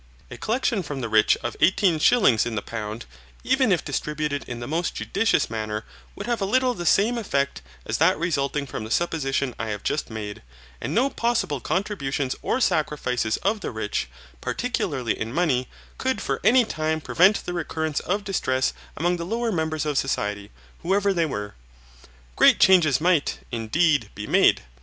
A 0.31 0.37
collection 0.37 0.81
from 0.81 1.01
the 1.01 1.09
rich 1.09 1.37
of 1.43 1.55
eighteen 1.61 1.99
shillings 1.99 2.47
in 2.47 2.55
the 2.55 2.63
pound, 2.63 3.05
even 3.43 3.71
if 3.71 3.85
distributed 3.85 4.43
in 4.49 4.59
the 4.59 4.65
most 4.67 4.95
judicious 4.95 5.47
manner, 5.47 5.85
would 6.15 6.25
have 6.25 6.41
a 6.41 6.45
little 6.45 6.73
the 6.73 6.87
same 6.87 7.19
effect 7.19 7.61
as 7.85 7.99
that 7.99 8.17
resulting 8.17 8.65
from 8.65 8.83
the 8.83 8.89
supposition 8.89 9.53
I 9.59 9.67
have 9.67 9.83
just 9.83 10.09
made, 10.09 10.41
and 10.81 10.95
no 10.95 11.11
possible 11.11 11.59
contributions 11.59 12.35
or 12.41 12.59
sacrifices 12.59 13.37
of 13.43 13.59
the 13.61 13.69
rich, 13.69 14.09
particularly 14.41 15.19
in 15.19 15.31
money, 15.31 15.67
could 15.99 16.19
for 16.19 16.41
any 16.43 16.65
time 16.65 16.99
prevent 16.99 17.45
the 17.45 17.53
recurrence 17.53 17.99
of 17.99 18.23
distress 18.23 18.73
among 18.97 19.17
the 19.17 19.23
lower 19.23 19.51
members 19.51 19.85
of 19.85 19.99
society, 19.99 20.49
whoever 20.79 21.13
they 21.13 21.27
were. 21.27 21.53
Great 22.35 22.59
changes 22.59 22.99
might, 22.99 23.37
indeed, 23.51 24.09
be 24.15 24.25
made. 24.25 24.63